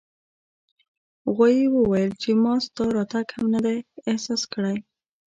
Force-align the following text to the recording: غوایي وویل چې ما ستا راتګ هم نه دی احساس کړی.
غوایي 1.33 1.65
وویل 1.71 2.11
چې 2.21 2.29
ما 2.43 2.53
ستا 2.65 2.85
راتګ 2.97 3.25
هم 3.35 3.45
نه 3.53 3.59
دی 3.65 3.77
احساس 4.09 4.41
کړی. 4.53 4.77